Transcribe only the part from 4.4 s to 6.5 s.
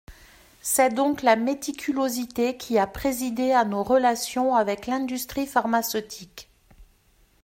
avec l’industrie pharmaceutique.